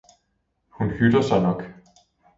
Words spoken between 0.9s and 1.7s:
hytter sig nok!